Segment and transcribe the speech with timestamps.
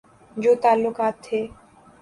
[0.37, 1.39] جو تعلقات تھے۔